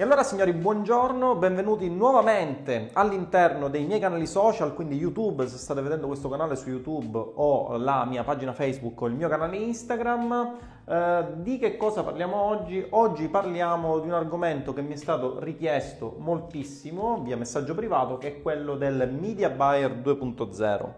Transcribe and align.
E 0.00 0.04
allora 0.04 0.22
signori, 0.22 0.52
buongiorno, 0.52 1.34
benvenuti 1.34 1.90
nuovamente 1.90 2.90
all'interno 2.92 3.66
dei 3.66 3.84
miei 3.84 3.98
canali 3.98 4.28
social, 4.28 4.72
quindi 4.72 4.94
YouTube, 4.94 5.48
se 5.48 5.56
state 5.56 5.80
vedendo 5.80 6.06
questo 6.06 6.28
canale 6.28 6.54
su 6.54 6.68
YouTube 6.68 7.18
o 7.34 7.76
la 7.78 8.04
mia 8.04 8.22
pagina 8.22 8.52
Facebook 8.52 9.00
o 9.00 9.06
il 9.06 9.14
mio 9.14 9.28
canale 9.28 9.56
Instagram. 9.56 10.56
Eh, 10.86 11.26
di 11.38 11.58
che 11.58 11.76
cosa 11.76 12.04
parliamo 12.04 12.36
oggi? 12.36 12.86
Oggi 12.90 13.26
parliamo 13.26 13.98
di 13.98 14.06
un 14.06 14.14
argomento 14.14 14.72
che 14.72 14.82
mi 14.82 14.92
è 14.92 14.96
stato 14.96 15.40
richiesto 15.40 16.14
moltissimo 16.18 17.20
via 17.20 17.36
messaggio 17.36 17.74
privato, 17.74 18.18
che 18.18 18.28
è 18.28 18.40
quello 18.40 18.76
del 18.76 19.12
Media 19.20 19.50
Buyer 19.50 19.96
2.0. 19.96 20.92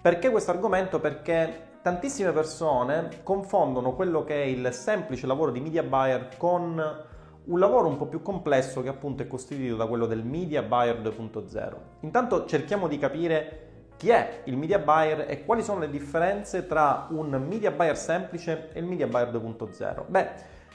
Perché 0.00 0.30
questo 0.30 0.52
argomento? 0.52 1.00
Perché 1.00 1.66
tantissime 1.82 2.32
persone 2.32 3.10
confondono 3.22 3.92
quello 3.92 4.24
che 4.24 4.42
è 4.42 4.46
il 4.46 4.72
semplice 4.72 5.26
lavoro 5.26 5.50
di 5.50 5.60
media 5.60 5.82
buyer 5.82 6.30
con 6.38 7.06
un 7.48 7.58
lavoro 7.58 7.88
un 7.88 7.96
po' 7.96 8.06
più 8.06 8.22
complesso 8.22 8.82
che 8.82 8.88
appunto 8.88 9.22
è 9.22 9.26
costituito 9.26 9.76
da 9.76 9.86
quello 9.86 10.06
del 10.06 10.24
Media 10.24 10.62
Buyer 10.62 11.00
2.0. 11.00 11.76
Intanto 12.00 12.44
cerchiamo 12.46 12.88
di 12.88 12.98
capire 12.98 13.66
chi 13.96 14.10
è 14.10 14.42
il 14.44 14.56
media 14.56 14.78
buyer 14.78 15.24
e 15.28 15.44
quali 15.44 15.60
sono 15.60 15.80
le 15.80 15.90
differenze 15.90 16.68
tra 16.68 17.08
un 17.10 17.30
media 17.48 17.72
buyer 17.72 17.96
semplice 17.96 18.70
e 18.72 18.78
il 18.78 18.86
media 18.86 19.08
buyer 19.08 19.32
2.0. 19.32 20.04
Beh, 20.06 20.28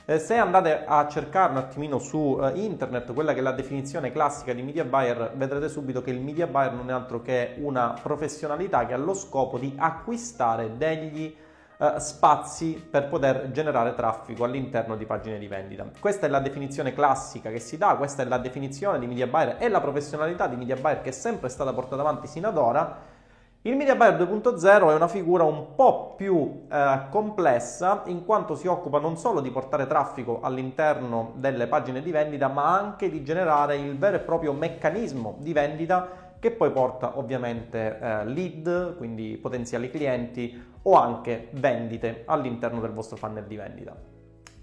eh, 0.06 0.20
se 0.20 0.36
andate 0.36 0.84
a 0.86 1.08
cercare 1.08 1.52
un 1.52 1.58
attimino 1.58 2.00
su 2.00 2.38
eh, 2.42 2.60
internet 2.60 3.14
quella 3.14 3.32
che 3.32 3.40
è 3.40 3.42
la 3.42 3.54
definizione 3.54 4.12
classica 4.12 4.52
di 4.52 4.62
media 4.62 4.84
buyer, 4.84 5.32
vedrete 5.36 5.70
subito 5.70 6.02
che 6.02 6.12
il 6.12 6.20
media 6.20 6.48
buyer 6.48 6.74
non 6.74 6.90
è 6.90 6.92
altro 6.92 7.22
che 7.22 7.56
una 7.60 7.96
professionalità 8.02 8.86
che 8.86 8.94
ha 8.94 8.98
lo 8.98 9.14
scopo 9.14 9.58
di 9.58 9.74
acquistare 9.78 10.76
degli 10.76 11.34
eh, 11.84 12.00
spazi 12.00 12.82
per 12.90 13.10
poter 13.10 13.52
generare 13.52 13.94
traffico 13.94 14.46
all'interno 14.46 14.96
di 14.96 15.06
pagine 15.06 15.38
di 15.38 15.48
vendita. 15.48 15.86
Questa 16.00 16.26
è 16.26 16.30
la 16.30 16.40
definizione 16.40 16.94
classica 16.94 17.50
che 17.50 17.60
si 17.60 17.78
dà, 17.78 17.96
questa 17.98 18.24
è 18.24 18.26
la 18.26 18.38
definizione 18.38 19.00
di 19.00 19.06
media 19.06 19.28
buyer 19.28 19.58
e 19.60 19.68
la 19.68 19.82
professionalità 19.82 20.48
di 20.48 20.56
media 20.56 20.78
buyer 20.78 21.02
che 21.02 21.10
è 21.10 21.12
sempre 21.12 21.50
stata 21.50 21.74
portata 21.74 22.02
avanti 22.02 22.28
sino 22.28 22.48
ad 22.48 22.58
ora. 22.58 23.12
Il 23.66 23.78
Media 23.78 23.96
Buyer 23.96 24.18
2.0 24.18 24.90
è 24.90 24.94
una 24.94 25.08
figura 25.08 25.46
un 25.46 25.74
po' 25.74 26.16
più 26.18 26.66
eh, 26.70 27.00
complessa 27.10 28.04
in 28.08 28.26
quanto 28.26 28.56
si 28.56 28.68
occupa 28.68 29.00
non 29.00 29.16
solo 29.16 29.40
di 29.40 29.52
portare 29.52 29.88
traffico 29.88 30.42
all'interno 30.42 31.32
delle 31.36 31.68
pagine 31.68 32.02
di 32.02 32.12
vendita, 32.12 32.50
ma 32.50 32.78
anche 32.78 33.10
di 33.10 33.24
generare 33.24 33.78
il 33.78 33.98
vero 33.98 34.18
e 34.18 34.20
proprio 34.20 34.52
meccanismo 34.52 35.38
di 35.40 35.54
vendita 35.54 36.23
che 36.44 36.52
poi 36.52 36.72
porta 36.72 37.18
ovviamente 37.18 37.98
eh, 37.98 38.26
lead, 38.26 38.98
quindi 38.98 39.40
potenziali 39.42 39.90
clienti 39.90 40.62
o 40.82 40.96
anche 40.96 41.48
vendite 41.52 42.24
all'interno 42.26 42.82
del 42.82 42.92
vostro 42.92 43.16
funnel 43.16 43.46
di 43.46 43.56
vendita. 43.56 43.96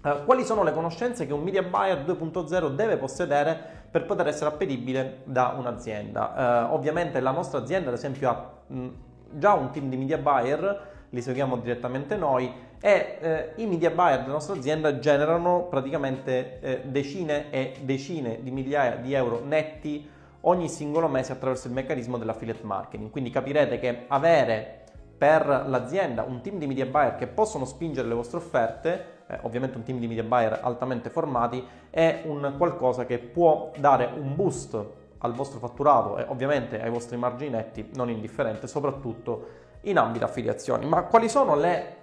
Uh, 0.03 0.23
quali 0.23 0.43
sono 0.43 0.61
le 0.61 0.73
conoscenze 0.73 1.25
che 1.25 1.33
un 1.33 1.41
media 1.41 1.63
buyer 1.63 2.05
2.0 2.05 2.75
deve 2.75 2.97
possedere 2.97 3.59
per 3.89 4.05
poter 4.05 4.27
essere 4.27 4.51
appetibile 4.51 5.21
da 5.23 5.55
un'azienda? 5.57 6.67
Uh, 6.69 6.73
ovviamente 6.75 7.19
la 7.19 7.31
nostra 7.31 7.57
azienda, 7.57 7.89
ad 7.89 7.95
esempio, 7.95 8.29
ha 8.29 8.51
mh, 8.67 8.87
già 9.31 9.53
un 9.53 9.71
team 9.71 9.89
di 9.89 9.97
media 9.97 10.19
buyer, 10.19 10.89
li 11.09 11.21
seguiamo 11.21 11.57
direttamente 11.57 12.15
noi 12.15 12.53
e 12.79 13.17
eh, 13.19 13.51
i 13.55 13.65
media 13.65 13.89
buyer 13.89 14.19
della 14.21 14.33
nostra 14.33 14.55
azienda 14.55 14.99
generano 14.99 15.63
praticamente 15.63 16.59
eh, 16.59 16.81
decine 16.85 17.49
e 17.49 17.73
decine 17.81 18.39
di 18.41 18.51
migliaia 18.51 18.97
di 18.97 19.13
euro 19.13 19.41
netti 19.43 20.10
ogni 20.41 20.69
singolo 20.69 21.07
mese 21.07 21.33
attraverso 21.33 21.67
il 21.67 21.73
meccanismo 21.73 22.17
dell'affiliate 22.17 22.63
marketing. 22.63 23.09
Quindi 23.09 23.29
capirete 23.29 23.79
che 23.79 24.05
avere 24.07 24.79
per 25.17 25.65
l'azienda 25.67 26.23
un 26.23 26.41
team 26.41 26.57
di 26.57 26.65
media 26.65 26.85
buyer 26.85 27.15
che 27.15 27.27
possono 27.27 27.65
spingere 27.65 28.07
le 28.07 28.15
vostre 28.15 28.37
offerte, 28.37 29.05
eh, 29.27 29.39
ovviamente 29.43 29.77
un 29.77 29.83
team 29.83 29.99
di 29.99 30.07
media 30.07 30.23
buyer 30.23 30.59
altamente 30.63 31.09
formati, 31.09 31.63
è 31.91 32.23
un 32.25 32.55
qualcosa 32.57 33.05
che 33.05 33.19
può 33.19 33.71
dare 33.77 34.09
un 34.15 34.35
boost 34.35 34.83
al 35.19 35.33
vostro 35.33 35.59
fatturato 35.59 36.17
e 36.17 36.25
ovviamente 36.27 36.81
ai 36.81 36.89
vostri 36.89 37.17
margini 37.17 37.51
netti 37.51 37.91
non 37.93 38.09
indifferente, 38.09 38.65
soprattutto 38.65 39.59
in 39.81 39.99
ambito 39.99 40.25
affiliazioni. 40.25 40.87
Ma 40.87 41.03
quali 41.03 41.29
sono 41.29 41.55
le, 41.55 41.95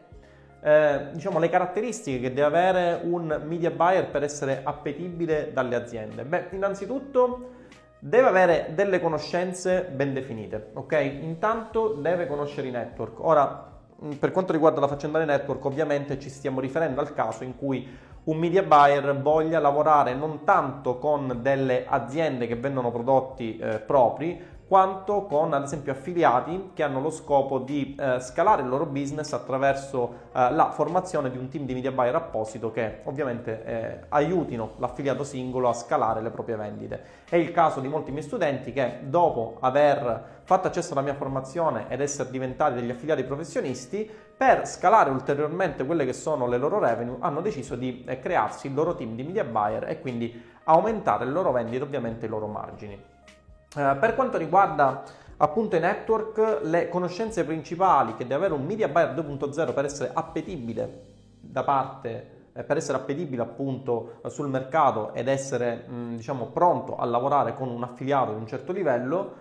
eh, 0.62 1.08
diciamo, 1.12 1.40
le 1.40 1.48
caratteristiche 1.48 2.20
che 2.20 2.32
deve 2.32 2.46
avere 2.46 3.00
un 3.02 3.42
media 3.44 3.72
buyer 3.72 4.08
per 4.08 4.22
essere 4.22 4.60
appetibile 4.62 5.52
dalle 5.52 5.74
aziende? 5.74 6.24
Beh, 6.24 6.50
innanzitutto 6.50 7.56
Deve 8.00 8.28
avere 8.28 8.72
delle 8.74 9.00
conoscenze 9.00 9.82
ben 9.82 10.14
definite, 10.14 10.70
ok? 10.74 11.18
Intanto 11.20 11.94
deve 11.94 12.28
conoscere 12.28 12.68
i 12.68 12.70
network. 12.70 13.24
Ora, 13.24 13.72
mm, 14.04 14.12
per 14.12 14.30
quanto 14.30 14.52
riguarda 14.52 14.78
la 14.78 14.86
faccenda 14.86 15.18
dei 15.18 15.26
network, 15.26 15.64
ovviamente 15.64 16.20
ci 16.20 16.30
stiamo 16.30 16.60
riferendo 16.60 17.00
al 17.00 17.12
caso 17.12 17.42
in 17.42 17.56
cui 17.56 17.88
un 18.24 18.36
media 18.36 18.62
buyer 18.62 19.20
voglia 19.20 19.58
lavorare 19.58 20.14
non 20.14 20.44
tanto 20.44 20.98
con 20.98 21.38
delle 21.40 21.86
aziende 21.88 22.46
che 22.46 22.54
vendono 22.54 22.92
prodotti 22.92 23.56
eh, 23.56 23.80
propri, 23.80 24.40
quanto 24.68 25.22
con 25.22 25.54
ad 25.54 25.62
esempio 25.62 25.92
affiliati 25.92 26.72
che 26.74 26.82
hanno 26.82 27.00
lo 27.00 27.08
scopo 27.08 27.58
di 27.58 27.96
eh, 27.98 28.20
scalare 28.20 28.60
il 28.60 28.68
loro 28.68 28.84
business 28.84 29.32
attraverso 29.32 30.26
eh, 30.30 30.52
la 30.52 30.70
formazione 30.70 31.30
di 31.30 31.38
un 31.38 31.48
team 31.48 31.64
di 31.64 31.72
media 31.72 31.90
buyer 31.90 32.14
apposito 32.14 32.70
che 32.70 33.00
ovviamente 33.04 33.64
eh, 33.64 34.00
aiutino 34.10 34.74
l'affiliato 34.76 35.24
singolo 35.24 35.70
a 35.70 35.72
scalare 35.72 36.20
le 36.20 36.28
proprie 36.28 36.56
vendite. 36.56 37.02
È 37.30 37.36
il 37.36 37.50
caso 37.50 37.80
di 37.80 37.88
molti 37.88 38.10
miei 38.10 38.22
studenti 38.22 38.72
che 38.74 38.98
dopo 39.04 39.56
aver 39.60 40.42
fatto 40.44 40.68
accesso 40.68 40.92
alla 40.92 41.02
mia 41.02 41.14
formazione 41.14 41.86
ed 41.88 42.02
essere 42.02 42.30
diventati 42.30 42.74
degli 42.74 42.90
affiliati 42.90 43.24
professionisti, 43.24 44.08
per 44.36 44.68
scalare 44.68 45.08
ulteriormente 45.08 45.86
quelle 45.86 46.04
che 46.04 46.12
sono 46.12 46.46
le 46.46 46.58
loro 46.58 46.78
revenue 46.78 47.16
hanno 47.20 47.40
deciso 47.40 47.74
di 47.74 48.04
eh, 48.06 48.20
crearsi 48.20 48.66
il 48.66 48.74
loro 48.74 48.94
team 48.94 49.14
di 49.14 49.22
media 49.22 49.44
buyer 49.44 49.88
e 49.88 49.98
quindi 49.98 50.44
aumentare 50.64 51.24
le 51.24 51.32
loro 51.32 51.52
vendite 51.52 51.82
ovviamente 51.82 52.26
i 52.26 52.28
loro 52.28 52.46
margini. 52.46 53.16
Eh, 53.76 53.96
per 54.00 54.14
quanto 54.14 54.38
riguarda 54.38 55.02
appunto 55.36 55.76
i 55.76 55.80
network, 55.80 56.60
le 56.62 56.88
conoscenze 56.88 57.44
principali 57.44 58.14
che 58.14 58.24
deve 58.24 58.46
avere 58.46 58.54
un 58.54 58.64
media 58.64 58.88
buyer 58.88 59.14
2.0 59.14 59.74
per 59.74 59.84
essere 59.84 60.10
appetibile 60.12 61.06
da 61.40 61.62
parte 61.62 62.36
eh, 62.58 62.64
per 62.64 62.76
essere 62.76 62.98
appetibile 62.98 63.42
appunto 63.42 64.20
sul 64.26 64.48
mercato 64.48 65.12
ed 65.14 65.28
essere 65.28 65.84
mh, 65.86 66.16
diciamo 66.16 66.46
pronto 66.46 66.96
a 66.96 67.04
lavorare 67.04 67.54
con 67.54 67.68
un 67.68 67.82
affiliato 67.84 68.32
di 68.32 68.38
un 68.40 68.46
certo 68.48 68.72
livello, 68.72 69.34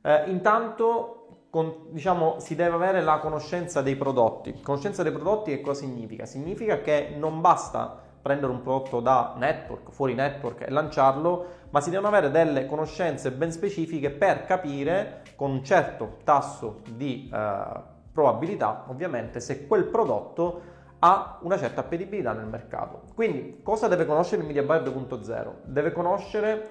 eh, 0.00 0.24
intanto 0.28 1.26
con, 1.50 1.88
diciamo, 1.90 2.36
si 2.38 2.54
deve 2.54 2.74
avere 2.74 3.02
la 3.02 3.18
conoscenza 3.18 3.82
dei 3.82 3.96
prodotti. 3.96 4.60
Conoscenza 4.62 5.02
dei 5.02 5.12
prodotti 5.12 5.50
che 5.50 5.60
cosa 5.60 5.80
significa? 5.80 6.24
Significa 6.24 6.80
che 6.80 7.14
non 7.16 7.40
basta 7.40 8.04
prendere 8.26 8.50
un 8.50 8.60
prodotto 8.60 8.98
da 8.98 9.34
network, 9.36 9.92
fuori 9.92 10.14
network 10.14 10.62
e 10.62 10.70
lanciarlo, 10.70 11.46
ma 11.70 11.80
si 11.80 11.90
devono 11.90 12.08
avere 12.08 12.32
delle 12.32 12.66
conoscenze 12.66 13.30
ben 13.30 13.52
specifiche 13.52 14.10
per 14.10 14.44
capire 14.44 15.22
con 15.36 15.52
un 15.52 15.62
certo 15.62 16.16
tasso 16.24 16.80
di 16.90 17.30
eh, 17.32 17.64
probabilità, 18.12 18.86
ovviamente, 18.88 19.38
se 19.38 19.68
quel 19.68 19.84
prodotto 19.84 20.74
ha 20.98 21.38
una 21.42 21.56
certa 21.56 21.82
appetibilità 21.82 22.32
nel 22.32 22.46
mercato. 22.46 23.02
Quindi, 23.14 23.60
cosa 23.62 23.86
deve 23.86 24.04
conoscere 24.04 24.40
il 24.40 24.46
Media 24.48 24.64
Buyer 24.64 24.82
2.0? 24.82 25.52
Deve 25.62 25.92
conoscere 25.92 26.70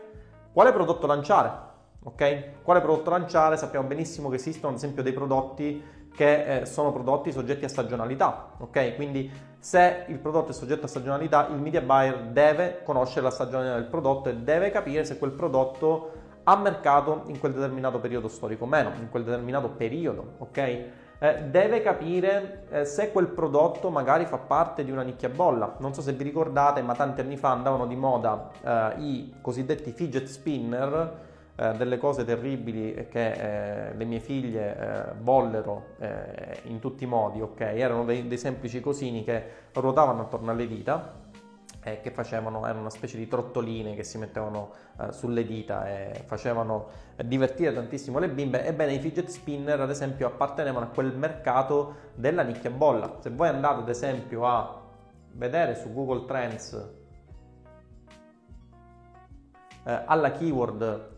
quale 0.52 0.74
prodotto 0.74 1.08
lanciare, 1.08 1.52
ok? 2.04 2.64
Quale 2.64 2.82
prodotto 2.82 3.12
lanciare? 3.12 3.56
Sappiamo 3.56 3.88
benissimo 3.88 4.28
che 4.28 4.36
esistono 4.36 4.74
ad 4.74 4.78
esempio 4.80 5.04
dei 5.04 5.14
prodotti 5.14 5.82
che 6.14 6.62
eh, 6.62 6.66
sono 6.66 6.92
prodotti 6.92 7.32
soggetti 7.32 7.64
a 7.64 7.70
stagionalità, 7.70 8.52
ok? 8.58 8.96
Quindi 8.96 9.32
se 9.66 10.06
il 10.09 10.20
prodotto 10.20 10.52
è 10.52 10.53
soggetto 10.53 10.86
a 10.86 10.88
stagionalità, 10.88 11.48
il 11.48 11.58
media 11.58 11.81
buyer 11.81 12.26
deve 12.26 12.81
conoscere 12.84 13.22
la 13.22 13.31
stagionalità 13.31 13.74
del 13.74 13.86
prodotto 13.86 14.30
e 14.30 14.36
deve 14.36 14.70
capire 14.70 15.03
se 15.06 15.18
quel 15.18 15.31
prodotto 15.31 16.12
ha 16.44 16.56
mercato 16.56 17.24
in 17.30 17.40
quel 17.40 17.53
determinato 17.53 17.98
periodo 17.98 18.28
storico 18.28 18.66
o 18.66 18.68
meno, 18.68 18.92
in 19.00 19.09
quel 19.09 19.24
determinato 19.24 19.70
periodo, 19.70 20.34
ok? 20.38 20.58
Eh, 21.18 21.44
deve 21.50 21.81
capire 21.81 22.68
eh, 22.70 22.86
se 22.86 23.12
quel 23.12 23.25
prodotto 23.25 23.90
magari 23.90 24.28
fa 24.28 24.38
parte 24.38 24.84
di 24.84 24.92
una 24.92 25.02
nicchia 25.02 25.30
bolla. 25.30 25.78
Non 25.80 25.96
so 25.96 26.02
se 26.02 26.14
vi 26.14 26.24
ricordate, 26.24 26.84
ma 26.84 26.94
tanti 26.94 27.22
anni 27.22 27.36
fa 27.36 27.50
andavano 27.50 27.88
di 27.88 27.96
moda 27.96 28.52
eh, 28.62 29.02
i 29.02 29.36
cosiddetti 29.42 29.94
fidget 29.94 30.28
spinner, 30.28 31.12
eh, 31.57 31.72
delle 31.75 31.98
cose 31.98 32.25
terribili 32.25 33.07
che 33.10 33.31
eh, 33.90 33.96
le 33.96 34.04
mie 34.04 34.19
figlie 34.19 34.78
eh, 34.78 35.13
vollero 35.22 35.96
eh, 36.00 36.60
in 36.63 36.80
tutti 36.80 37.06
i 37.06 37.07
modi, 37.07 37.40
ok? 37.40 37.62
Erano 37.62 38.04
dei, 38.04 38.28
dei, 38.28 38.38
semplici 38.38 38.81
cosini 38.81 39.24
che 39.24 39.44
ruotavano 39.72 40.24
attorno 40.24 40.52
alle 40.52 40.68
dita 40.68 41.24
e 41.81 42.02
che 42.02 42.12
facevano, 42.12 42.66
erano 42.66 42.81
una 42.81 42.90
specie 42.90 43.16
di 43.16 43.28
trottoline 43.30 43.96
che 43.96 44.04
si 44.04 44.18
mettevano 44.18 44.72
eh, 45.00 45.13
sulle 45.13 45.46
dita 45.46 45.88
e 45.88 46.24
facevano 46.25 46.88
divertire 47.24 47.72
tantissimo 47.74 48.19
le 48.19 48.28
bimbe. 48.28 48.66
Ebbene, 48.66 48.94
i 48.94 49.00
fidget 49.00 49.30
spinner, 49.30 49.80
ad 49.80 49.90
esempio, 49.90 50.28
appartenevano 50.28 50.88
a 50.88 50.90
quel 50.90 51.16
mercato 51.16 51.96
della 52.16 52.44
nicchia 52.44 52.69
bolla. 52.69 53.19
Se 53.22 53.30
voi 53.30 53.48
andate, 53.48 53.80
ad 53.80 53.88
esempio, 53.90 54.46
a 54.46 54.81
vedere 55.31 55.75
su 55.75 55.94
Google 55.94 56.25
Trends 56.25 57.04
alla 59.84 60.31
keyword 60.31 61.14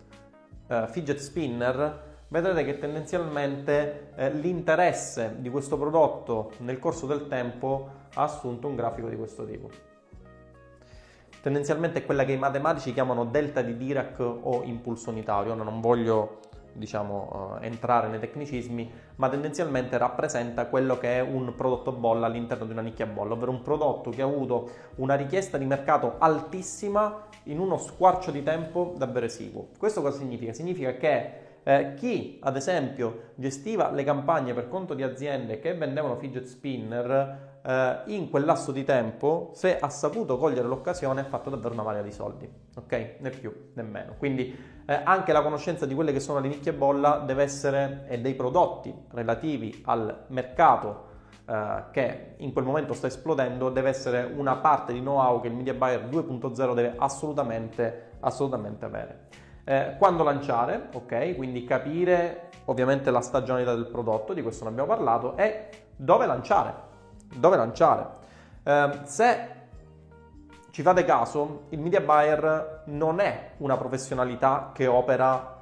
uh, 0.68 0.88
fidget 0.88 1.18
spinner, 1.18 2.06
vedrete 2.30 2.64
che 2.66 2.78
tendenzialmente 2.78 4.12
eh, 4.16 4.31
l'interesse 4.31 5.36
di 5.40 5.50
questo 5.50 5.78
prodotto 5.78 6.52
nel 6.60 6.80
corso 6.80 7.06
del 7.06 7.28
tempo 7.28 7.90
ha 8.14 8.24
assunto 8.24 8.68
un 8.68 8.75
grafico 8.75 9.08
di 9.10 9.16
questo 9.16 9.46
tipo. 9.46 9.69
tendenzialmente 11.42 12.00
è 12.00 12.06
quella 12.06 12.25
che 12.25 12.34
i 12.34 12.38
matematici 12.38 12.92
chiamano 12.92 13.24
delta 13.24 13.62
di 13.62 13.78
Dirac 13.78 14.19
o 14.19 14.64
impulso 14.64 15.12
unitario. 15.12 15.54
Ora 15.54 15.64
non 15.64 15.80
voglio 15.80 16.40
diciamo, 16.78 17.58
uh, 17.60 17.64
entrare 17.64 18.08
nei 18.08 18.19
tecnicismi, 18.19 18.92
ma 19.16 19.30
tendenzialmente 19.30 19.98
rappresenta 19.98 20.68
quello 20.68 20.98
che 20.98 21.18
è 21.18 21.22
un 21.22 21.54
prodotto 21.56 21.92
bolla 21.92 22.28
all'interno 22.28 22.66
di 22.66 22.72
una 22.72 22.81
nicchia 22.81 23.06
bolla, 23.06 23.34
ovvero 23.34 23.52
un 23.52 23.62
prodotto 23.62 24.10
che 24.12 24.22
ha 24.22 24.25
avuto 24.25 24.69
una 24.96 25.16
richiesta 25.16 25.58
di 25.58 25.66
mercato 25.66 26.16
altissima 26.19 27.25
in 27.51 27.59
uno 27.59 27.77
squarcio 27.77 28.31
di 28.31 28.44
tempo 28.44 28.94
davvero 28.97 29.25
esiguo. 29.25 29.69
Questo 29.77 30.01
cosa 30.01 30.17
significa? 30.17 30.53
Significa 30.53 30.94
che 30.95 31.45
eh, 31.63 31.94
chi 31.95 32.39
ad 32.41 32.55
esempio 32.55 33.31
gestiva 33.35 33.91
le 33.91 34.03
campagne 34.03 34.53
per 34.53 34.69
conto 34.69 34.94
di 34.94 35.03
aziende 35.03 35.59
che 35.59 35.73
vendevano 35.73 36.15
fidget 36.15 36.45
spinner 36.45 37.59
eh, 37.61 38.01
in 38.05 38.29
quel 38.29 38.45
lasso 38.45 38.71
di 38.71 38.85
tempo, 38.85 39.51
se 39.53 39.77
ha 39.77 39.89
saputo 39.89 40.38
cogliere 40.38 40.65
l'occasione, 40.65 41.21
ha 41.21 41.25
fatto 41.25 41.49
davvero 41.49 41.73
una 41.73 41.83
marea 41.83 42.01
di 42.01 42.13
soldi, 42.13 42.49
ok? 42.75 43.15
Né 43.19 43.29
più 43.31 43.53
né 43.73 43.83
meno. 43.83 44.15
Quindi 44.17 44.55
eh, 44.85 45.01
anche 45.03 45.33
la 45.33 45.41
conoscenza 45.41 45.85
di 45.85 45.94
quelle 45.94 46.13
che 46.13 46.21
sono 46.21 46.39
le 46.39 46.47
nicchie 46.47 46.71
bolla 46.71 47.23
deve 47.25 47.44
essere 47.44 48.05
e 48.07 48.19
dei 48.21 48.35
prodotti 48.35 48.94
relativi 49.09 49.81
al 49.85 50.25
mercato 50.27 51.06
eh, 51.49 51.83
che 51.91 52.33
in 52.38 52.51
quel 52.51 52.65
momento 52.65 52.94
sta 52.94 53.07
esplodendo 53.07 53.69
deve 53.69 53.89
essere 53.89 54.23
una 54.23 54.57
parte 54.57 54.91
di 54.91 54.99
know-how 54.99 55.39
che 55.39 55.47
il 55.47 55.53
media 55.53 55.73
buyer 55.73 56.03
2.0 56.05 56.73
deve 56.73 56.94
assolutamente, 56.97 58.11
assolutamente 58.19 58.85
avere. 58.85 59.27
Eh, 59.63 59.95
quando 59.97 60.23
lanciare, 60.23 60.89
ok? 60.94 61.35
Quindi 61.35 61.63
capire 61.63 62.49
ovviamente 62.65 63.11
la 63.11 63.21
stagionalità 63.21 63.73
del 63.73 63.88
prodotto, 63.88 64.33
di 64.33 64.41
questo 64.41 64.65
ne 64.65 64.71
abbiamo 64.71 64.89
parlato, 64.89 65.38
e 65.38 65.69
dove 65.95 66.25
lanciare. 66.25 66.73
Dove 67.35 67.55
lanciare? 67.55 68.07
Eh, 68.63 68.99
se 69.03 69.49
ci 70.71 70.81
fate 70.81 71.05
caso, 71.05 71.63
il 71.69 71.79
media 71.79 72.01
buyer 72.01 72.83
non 72.85 73.19
è 73.19 73.51
una 73.57 73.77
professionalità 73.77 74.71
che 74.73 74.85
opera 74.85 75.56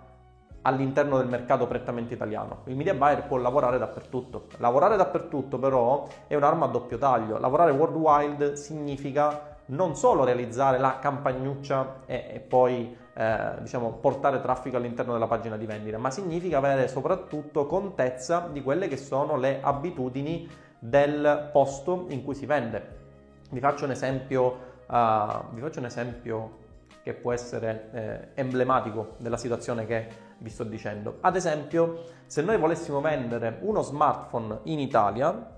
all'interno 0.66 1.18
del 1.18 1.28
mercato 1.28 1.68
prettamente 1.68 2.14
italiano. 2.14 2.62
Il 2.66 2.76
media 2.76 2.94
buyer 2.94 3.26
può 3.28 3.38
lavorare 3.38 3.78
dappertutto. 3.78 4.48
Lavorare 4.58 4.98
dappertutto 4.98 5.58
però 5.58 6.08
è 6.28 6.36
un'arma 6.36 6.66
a 6.66 6.70
doppio 6.70 6.98
taglio. 6.98 7.38
Lavorare 7.38 7.72
worldwide 7.72 8.56
significa 8.56 9.54
non 9.68 9.96
solo 9.96 10.24
realizzare 10.24 10.78
la 10.78 11.00
campagnuccia 11.00 12.02
e, 12.06 12.32
e 12.34 12.40
poi 12.40 12.96
eh, 13.14 13.54
diciamo, 13.62 13.94
portare 13.94 14.42
traffico 14.42 14.78
all'interno 14.78 15.14
della 15.14 15.28
pagina 15.28 15.56
di 15.56 15.66
vendita, 15.66 15.98
ma 15.98 16.12
significa 16.12 16.58
avere 16.58 16.88
soprattutto 16.88 17.66
contezza 17.66 18.50
di 18.52 18.62
quelle 18.62 18.88
che 18.88 18.98
sono 18.98 19.38
le 19.38 19.60
abitudini 19.62 20.50
del 20.80 21.50
posto 21.52 22.06
in 22.10 22.24
cui 22.24 22.36
si 22.36 22.46
vende. 22.46 23.04
Vi 23.52 23.60
faccio 23.60 23.86
un 23.86 23.92
esempio, 23.92 24.46
uh, 24.88 25.60
faccio 25.60 25.80
un 25.80 25.86
esempio 25.86 26.64
che 27.04 27.14
può 27.14 27.32
essere 27.32 27.90
eh, 27.92 28.42
emblematico 28.42 29.14
della 29.18 29.38
situazione 29.38 29.86
che 29.86 30.08
vi 30.40 30.50
sto 30.50 30.64
dicendo. 30.64 31.18
Ad 31.22 31.36
esempio, 31.36 32.04
se 32.26 32.42
noi 32.42 32.58
volessimo 32.58 33.02
vendere 33.02 33.60
uno 33.62 33.82
smartphone 33.82 34.60
in 34.64 34.80
Italia, 34.80 35.54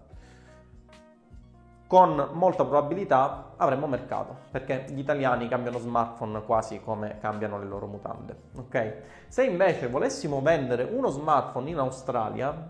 con 1.88 2.32
molta 2.34 2.66
probabilità 2.66 3.54
avremmo 3.56 3.88
mercato, 3.88 4.36
perché 4.52 4.86
gli 4.90 5.00
italiani 5.00 5.48
cambiano 5.48 5.80
smartphone 5.80 6.44
quasi 6.44 6.82
come 6.82 7.18
cambiano 7.20 7.58
le 7.58 7.66
loro 7.66 7.88
mutande. 7.88 8.36
Ok? 8.58 8.96
Se 9.28 9.44
invece 9.46 9.88
volessimo 9.88 10.42
vendere 10.42 10.84
uno 10.84 11.10
smartphone 11.10 11.70
in 11.70 11.78
Australia, 11.78 12.70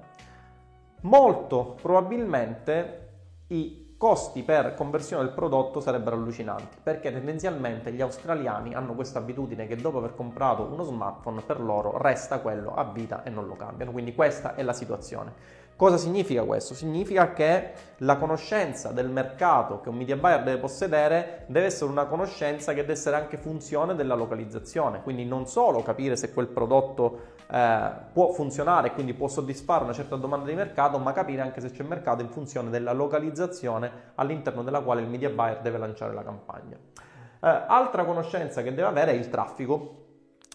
molto 1.02 1.76
probabilmente 1.82 3.10
i 3.48 3.87
costi 3.98 4.44
per 4.44 4.76
conversione 4.76 5.24
del 5.24 5.34
prodotto 5.34 5.80
sarebbero 5.80 6.16
allucinanti, 6.16 6.78
perché 6.84 7.12
tendenzialmente 7.12 7.92
gli 7.92 8.02
australiani 8.02 8.76
hanno 8.76 8.94
questa 8.94 9.18
abitudine 9.18 9.66
che 9.66 9.76
dopo 9.76 9.98
aver 9.98 10.16
comprato 10.16 10.64
uno 10.64 10.84
smartphone 10.84 11.42
per 11.42 11.60
loro 11.60 11.98
resta 11.98 12.40
quello 12.40 12.76
a 12.76 12.84
vita 12.84 13.24
e 13.24 13.32
non 13.32 13.48
lo 13.48 13.56
cambiano, 13.56 13.92
quindi 13.92 14.14
questa 14.14 14.54
è 14.54 14.62
la 14.62 14.74
situazione. 14.74 15.66
Cosa 15.78 15.98
significa 15.98 16.44
questo? 16.44 16.74
Significa 16.74 17.34
che 17.34 17.72
la 17.98 18.18
conoscenza 18.18 18.92
del 18.92 19.10
mercato 19.10 19.80
che 19.80 19.90
un 19.90 19.96
media 19.96 20.18
buyer 20.18 20.42
deve 20.42 20.58
possedere 20.58 21.44
deve 21.46 21.68
essere 21.68 21.92
una 21.92 22.06
conoscenza 22.06 22.74
che 22.74 22.82
deve 22.82 22.94
essere 22.94 23.16
anche 23.16 23.38
funzione 23.38 23.94
della 23.94 24.16
localizzazione, 24.16 25.04
quindi 25.04 25.24
non 25.24 25.46
solo 25.46 25.84
capire 25.84 26.16
se 26.16 26.34
quel 26.34 26.48
prodotto 26.48 27.36
eh, 27.48 27.92
può 28.12 28.32
funzionare 28.32 28.88
e 28.88 28.94
quindi 28.94 29.14
può 29.14 29.28
soddisfare 29.28 29.84
una 29.84 29.94
certa 29.94 30.16
domanda 30.16 30.48
di 30.48 30.56
mercato, 30.56 30.98
ma 30.98 31.14
capire 31.14 31.44
anche 31.44 31.62
se 31.62 31.70
c'è 31.70 31.84
mercato 31.84 32.24
in 32.24 32.30
funzione 32.30 32.72
della 32.72 32.94
localizzazione 32.94 34.14
all'interno 34.16 34.64
della 34.64 34.82
quale 34.82 35.02
il 35.02 35.08
media 35.08 35.30
buyer 35.30 35.62
deve 35.62 35.78
lanciare 35.78 36.12
la 36.12 36.24
campagna. 36.24 36.76
Eh, 36.76 37.66
altra 37.68 38.04
conoscenza 38.04 38.64
che 38.64 38.74
deve 38.74 38.88
avere 38.88 39.12
è 39.12 39.16
il 39.16 39.30
traffico. 39.30 40.06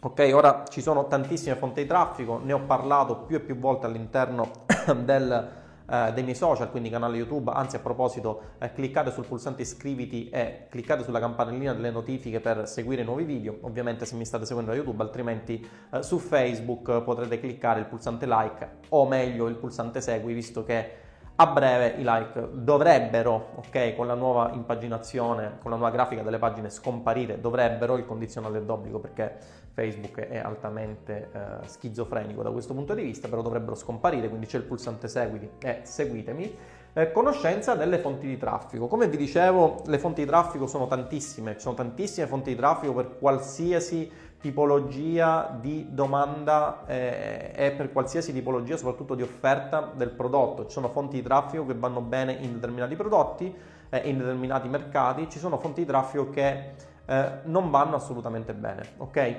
Ok, 0.04 0.32
ora 0.34 0.64
ci 0.68 0.80
sono 0.80 1.06
tantissime 1.06 1.54
fonti 1.54 1.82
di 1.82 1.86
traffico, 1.86 2.40
ne 2.42 2.52
ho 2.52 2.62
parlato 2.62 3.18
più 3.18 3.36
e 3.36 3.40
più 3.40 3.56
volte 3.56 3.86
all'interno 3.86 4.61
del, 5.04 5.48
eh, 5.88 6.12
dei 6.12 6.22
miei 6.22 6.34
social, 6.34 6.70
quindi 6.70 6.88
canale 6.90 7.16
YouTube. 7.16 7.50
Anzi, 7.52 7.76
a 7.76 7.78
proposito, 7.80 8.54
eh, 8.58 8.72
cliccate 8.72 9.10
sul 9.10 9.26
pulsante 9.26 9.62
iscriviti 9.62 10.28
e 10.30 10.66
cliccate 10.68 11.02
sulla 11.04 11.20
campanellina 11.20 11.74
delle 11.74 11.90
notifiche 11.90 12.40
per 12.40 12.66
seguire 12.66 13.02
nuovi 13.02 13.24
video. 13.24 13.58
Ovviamente, 13.62 14.04
se 14.04 14.16
mi 14.16 14.24
state 14.24 14.44
seguendo 14.44 14.70
da 14.70 14.76
YouTube, 14.76 15.02
altrimenti 15.02 15.66
eh, 15.92 16.02
su 16.02 16.18
Facebook 16.18 17.02
potrete 17.02 17.38
cliccare 17.40 17.80
il 17.80 17.86
pulsante 17.86 18.26
like 18.26 18.70
o 18.90 19.06
meglio 19.06 19.48
il 19.48 19.56
pulsante 19.56 20.00
segui, 20.00 20.34
visto 20.34 20.64
che 20.64 21.01
a 21.36 21.46
breve 21.46 21.94
i 21.98 22.02
like 22.04 22.48
dovrebbero, 22.52 23.52
ok, 23.56 23.96
con 23.96 24.06
la 24.06 24.14
nuova 24.14 24.50
impaginazione, 24.52 25.58
con 25.60 25.70
la 25.70 25.76
nuova 25.76 25.90
grafica 25.90 26.22
delle 26.22 26.38
pagine 26.38 26.68
scomparire, 26.68 27.40
dovrebbero, 27.40 27.96
il 27.96 28.04
condizionale 28.04 28.64
d'obbligo 28.64 28.98
perché 28.98 29.38
Facebook 29.72 30.20
è 30.20 30.36
altamente 30.36 31.30
eh, 31.32 31.66
schizofrenico 31.66 32.42
da 32.42 32.50
questo 32.50 32.74
punto 32.74 32.94
di 32.94 33.02
vista, 33.02 33.28
però 33.28 33.40
dovrebbero 33.40 33.74
scomparire, 33.74 34.28
quindi 34.28 34.46
c'è 34.46 34.58
il 34.58 34.64
pulsante 34.64 35.08
seguiti 35.08 35.48
e 35.60 35.80
seguitemi. 35.82 36.56
Eh, 36.94 37.10
conoscenza 37.10 37.74
delle 37.74 37.96
fonti 37.96 38.26
di 38.26 38.36
traffico. 38.36 38.86
Come 38.86 39.08
vi 39.08 39.16
dicevo, 39.16 39.82
le 39.86 39.98
fonti 39.98 40.20
di 40.20 40.26
traffico 40.26 40.66
sono 40.66 40.86
tantissime, 40.86 41.54
ci 41.54 41.60
sono 41.60 41.74
tantissime 41.74 42.26
fonti 42.26 42.50
di 42.50 42.56
traffico 42.56 42.92
per 42.92 43.16
qualsiasi 43.18 44.10
tipologia 44.42 45.56
di 45.58 45.86
domanda 45.90 46.82
eh, 46.86 47.52
e 47.54 47.70
per 47.70 47.92
qualsiasi 47.92 48.32
tipologia 48.32 48.76
soprattutto 48.76 49.14
di 49.14 49.22
offerta 49.22 49.92
del 49.94 50.10
prodotto. 50.10 50.66
Ci 50.66 50.72
sono 50.72 50.88
fonti 50.88 51.16
di 51.16 51.22
traffico 51.22 51.64
che 51.64 51.74
vanno 51.74 52.00
bene 52.00 52.32
in 52.32 52.54
determinati 52.54 52.96
prodotti, 52.96 53.54
eh, 53.88 53.98
in 53.98 54.18
determinati 54.18 54.68
mercati, 54.68 55.30
ci 55.30 55.38
sono 55.38 55.58
fonti 55.58 55.82
di 55.82 55.86
traffico 55.86 56.28
che 56.30 56.72
eh, 57.06 57.28
non 57.44 57.70
vanno 57.70 57.94
assolutamente 57.94 58.52
bene, 58.52 58.82
ok? 58.96 59.36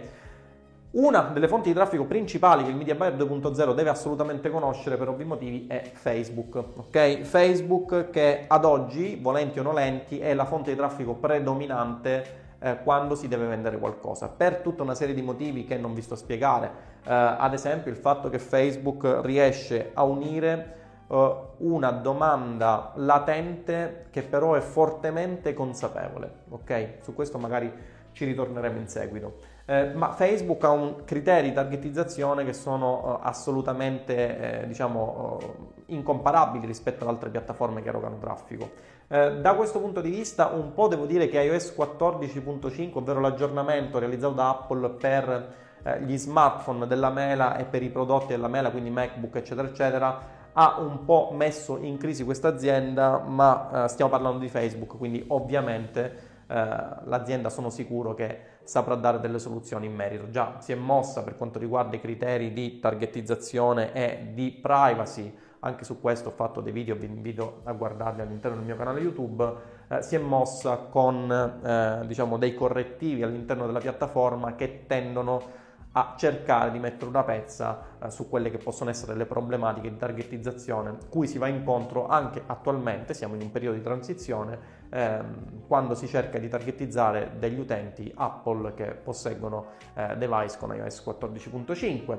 Una 0.91 1.31
delle 1.33 1.49
fonti 1.49 1.67
di 1.67 1.75
traffico 1.75 2.05
principali 2.05 2.63
che 2.63 2.69
il 2.69 2.77
Media 2.77 2.95
Buyer 2.95 3.15
2.0 3.15 3.73
deve 3.73 3.89
assolutamente 3.89 4.49
conoscere 4.49 4.95
per 4.95 5.09
ovvi 5.09 5.25
motivi 5.25 5.65
è 5.67 5.91
Facebook. 5.91 6.55
ok? 6.55 7.21
Facebook 7.23 8.09
che 8.09 8.45
ad 8.47 8.63
oggi, 8.63 9.19
volenti 9.21 9.59
o 9.59 9.63
nolenti, 9.63 10.19
è 10.19 10.33
la 10.33 10.45
fonte 10.45 10.71
di 10.71 10.77
traffico 10.77 11.15
predominante 11.15 12.42
eh, 12.63 12.81
quando 12.81 13.15
si 13.15 13.27
deve 13.27 13.45
vendere 13.45 13.77
qualcosa, 13.77 14.29
per 14.29 14.57
tutta 14.57 14.83
una 14.83 14.95
serie 14.95 15.13
di 15.13 15.21
motivi 15.21 15.65
che 15.65 15.77
non 15.77 15.93
vi 15.93 16.01
sto 16.01 16.13
a 16.13 16.17
spiegare. 16.17 16.71
Eh, 17.03 17.13
ad 17.13 17.53
esempio 17.53 17.91
il 17.91 17.97
fatto 17.97 18.29
che 18.29 18.39
Facebook 18.39 19.19
riesce 19.23 19.91
a 19.93 20.03
unire 20.03 20.75
eh, 21.09 21.35
una 21.57 21.91
domanda 21.91 22.93
latente 22.95 24.05
che 24.09 24.23
però 24.23 24.53
è 24.53 24.61
fortemente 24.61 25.53
consapevole. 25.53 26.31
Ok? 26.49 26.99
Su 27.01 27.13
questo 27.13 27.37
magari 27.37 27.71
ci 28.13 28.25
ritorneremo 28.25 28.79
in 28.79 28.87
seguito. 28.87 29.51
Eh, 29.65 29.93
ma 29.93 30.11
Facebook 30.11 30.63
ha 30.63 30.71
un 30.71 31.03
criteri 31.05 31.49
di 31.49 31.53
targetizzazione 31.53 32.43
che 32.43 32.53
sono 32.53 33.13
uh, 33.13 33.19
assolutamente 33.21 34.61
eh, 34.61 34.67
diciamo, 34.67 35.37
uh, 35.41 35.81
incomparabili 35.87 36.65
rispetto 36.65 37.03
ad 37.03 37.09
altre 37.09 37.29
piattaforme 37.29 37.81
che 37.81 37.89
erogano 37.89 38.17
traffico. 38.17 38.71
Eh, 39.07 39.39
da 39.41 39.53
questo 39.55 39.79
punto 39.79 40.01
di 40.01 40.09
vista 40.09 40.47
un 40.47 40.73
po' 40.73 40.87
devo 40.87 41.05
dire 41.05 41.27
che 41.27 41.41
iOS 41.41 41.75
14.5, 41.77 42.91
ovvero 42.93 43.19
l'aggiornamento 43.19 43.99
realizzato 43.99 44.33
da 44.33 44.49
Apple 44.49 44.89
per 44.91 45.53
eh, 45.83 46.01
gli 46.01 46.17
smartphone 46.17 46.87
della 46.87 47.09
Mela 47.09 47.57
e 47.57 47.65
per 47.65 47.83
i 47.83 47.89
prodotti 47.89 48.27
della 48.27 48.47
Mela, 48.47 48.71
quindi 48.71 48.89
MacBook 48.89 49.35
eccetera 49.35 49.67
eccetera, 49.67 50.41
ha 50.53 50.79
un 50.79 51.03
po' 51.03 51.31
messo 51.33 51.77
in 51.77 51.97
crisi 51.97 52.23
questa 52.23 52.47
azienda, 52.47 53.19
ma 53.19 53.85
eh, 53.85 53.87
stiamo 53.89 54.09
parlando 54.09 54.39
di 54.39 54.49
Facebook, 54.49 54.97
quindi 54.97 55.23
ovviamente 55.27 56.31
l'azienda 56.45 57.49
sono 57.49 57.71
sicuro 57.71 58.13
che 58.13 58.39
saprà 58.63 58.93
dare 58.93 59.19
delle 59.19 59.39
soluzioni 59.39 59.87
in 59.87 59.95
merito. 59.95 60.29
Già 60.29 60.57
si 60.59 60.71
è 60.71 60.75
mossa 60.75 61.23
per 61.23 61.35
quanto 61.35 61.57
riguarda 61.57 61.95
i 61.95 61.99
criteri 61.99 62.53
di 62.53 62.79
targetizzazione 62.79 63.91
e 63.93 64.33
di 64.33 64.51
privacy, 64.51 65.35
anche 65.63 65.85
su 65.85 65.99
questo 65.99 66.29
ho 66.29 66.33
fatto 66.33 66.61
dei 66.61 66.73
video, 66.73 66.95
vi 66.95 67.05
invito 67.05 67.61
a 67.63 67.71
guardarli 67.71 68.21
all'interno 68.21 68.57
del 68.57 68.65
mio 68.65 68.75
canale 68.75 68.99
YouTube, 68.99 69.53
eh, 69.87 70.01
si 70.01 70.15
è 70.15 70.19
mossa 70.19 70.75
con 70.75 71.31
eh, 71.31 72.05
diciamo, 72.05 72.37
dei 72.37 72.53
correttivi 72.53 73.23
all'interno 73.23 73.65
della 73.65 73.79
piattaforma 73.79 74.55
che 74.55 74.83
tendono 74.87 75.61
a 75.95 76.15
cercare 76.17 76.71
di 76.71 76.79
mettere 76.79 77.05
una 77.05 77.23
pezza 77.23 77.85
eh, 78.01 78.09
su 78.09 78.27
quelle 78.27 78.49
che 78.49 78.57
possono 78.57 78.89
essere 78.89 79.15
le 79.15 79.25
problematiche 79.25 79.89
di 79.89 79.95
targetizzazione 79.95 80.97
cui 81.09 81.27
si 81.27 81.37
va 81.37 81.47
incontro 81.47 82.07
anche 82.07 82.43
attualmente, 82.45 83.13
siamo 83.13 83.35
in 83.35 83.41
un 83.41 83.51
periodo 83.51 83.77
di 83.77 83.83
transizione, 83.83 84.59
ehm, 84.89 85.65
quando 85.67 85.95
si 85.95 86.07
cerca 86.07 86.39
di 86.39 86.49
targetizzare 86.49 87.33
degli 87.37 87.59
utenti 87.59 88.11
Apple 88.15 88.73
che 88.73 88.85
posseggono 88.87 89.67
eh, 89.93 90.17
device 90.17 90.57
con 90.57 90.75
iOS 90.75 91.05
14.5. 91.05 92.17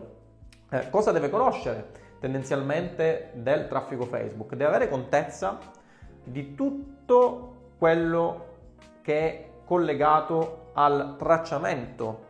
Eh, 0.70 0.88
cosa 0.88 1.12
deve 1.12 1.28
conoscere 1.28 2.03
tendenzialmente 2.24 3.32
del 3.34 3.68
traffico 3.68 4.06
Facebook? 4.06 4.54
Deve 4.54 4.64
avere 4.64 4.88
contezza 4.88 5.58
di 6.24 6.54
tutto 6.54 7.72
quello 7.76 8.46
che 9.02 9.18
è 9.18 9.50
collegato 9.66 10.70
al 10.72 11.16
tracciamento 11.18 12.24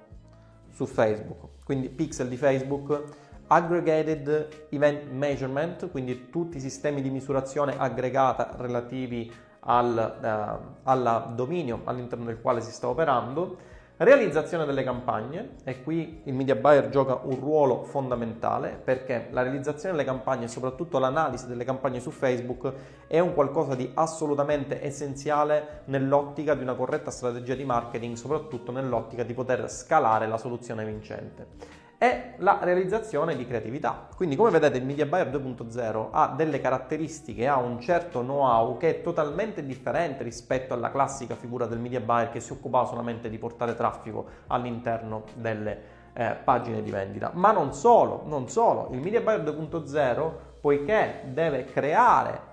su 0.70 0.86
Facebook, 0.86 1.62
quindi 1.64 1.88
pixel 1.90 2.26
di 2.26 2.36
Facebook, 2.36 3.04
aggregated 3.46 4.66
event 4.70 5.08
measurement, 5.10 5.88
quindi 5.92 6.28
tutti 6.28 6.56
i 6.56 6.60
sistemi 6.60 7.00
di 7.00 7.10
misurazione 7.10 7.76
aggregata 7.78 8.50
relativi 8.56 9.32
al, 9.60 10.18
uh, 10.20 10.78
al 10.82 11.34
dominio 11.36 11.82
all'interno 11.84 12.24
del 12.24 12.40
quale 12.40 12.60
si 12.62 12.72
sta 12.72 12.88
operando, 12.88 13.58
Realizzazione 13.96 14.64
delle 14.64 14.82
campagne, 14.82 15.50
e 15.62 15.80
qui 15.84 16.22
il 16.24 16.34
media 16.34 16.56
buyer 16.56 16.88
gioca 16.88 17.20
un 17.22 17.38
ruolo 17.38 17.84
fondamentale 17.84 18.70
perché 18.70 19.28
la 19.30 19.42
realizzazione 19.42 19.94
delle 19.94 20.04
campagne 20.04 20.48
soprattutto 20.48 20.98
l'analisi 20.98 21.46
delle 21.46 21.62
campagne 21.62 22.00
su 22.00 22.10
Facebook 22.10 22.72
è 23.06 23.20
un 23.20 23.34
qualcosa 23.34 23.76
di 23.76 23.88
assolutamente 23.94 24.82
essenziale 24.82 25.82
nell'ottica 25.84 26.56
di 26.56 26.64
una 26.64 26.74
corretta 26.74 27.12
strategia 27.12 27.54
di 27.54 27.64
marketing, 27.64 28.16
soprattutto 28.16 28.72
nell'ottica 28.72 29.22
di 29.22 29.32
poter 29.32 29.70
scalare 29.70 30.26
la 30.26 30.38
soluzione 30.38 30.84
vincente 30.84 31.83
è 31.98 32.34
la 32.38 32.58
realizzazione 32.62 33.36
di 33.36 33.46
creatività. 33.46 34.08
Quindi 34.14 34.36
come 34.36 34.50
vedete 34.50 34.78
il 34.78 34.84
Media 34.84 35.06
Buyer 35.06 35.28
2.0 35.28 36.08
ha 36.10 36.34
delle 36.36 36.60
caratteristiche, 36.60 37.46
ha 37.46 37.58
un 37.58 37.80
certo 37.80 38.20
know-how 38.20 38.76
che 38.76 38.90
è 38.90 39.02
totalmente 39.02 39.64
differente 39.64 40.22
rispetto 40.22 40.74
alla 40.74 40.90
classica 40.90 41.34
figura 41.34 41.66
del 41.66 41.78
Media 41.78 42.00
Buyer 42.00 42.30
che 42.30 42.40
si 42.40 42.52
occupava 42.52 42.86
solamente 42.86 43.28
di 43.28 43.38
portare 43.38 43.74
traffico 43.74 44.26
all'interno 44.48 45.24
delle 45.34 46.02
eh, 46.14 46.36
pagine 46.42 46.82
di 46.82 46.90
vendita. 46.90 47.30
Ma 47.34 47.52
non 47.52 47.72
solo, 47.72 48.22
non 48.26 48.48
solo, 48.48 48.88
il 48.92 49.00
Media 49.00 49.20
Buyer 49.20 49.42
2.0 49.42 50.32
poiché 50.60 51.22
deve 51.26 51.64
creare 51.64 52.52